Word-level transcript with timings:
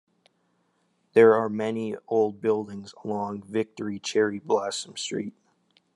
There 1.13 1.35
are 1.35 1.47
many 1.47 1.95
old 2.07 2.41
buildings 2.41 2.95
along 3.05 3.43
Victory 3.43 3.99
Cherry 3.99 4.39
Blossom 4.39 4.97
Street. 4.97 5.35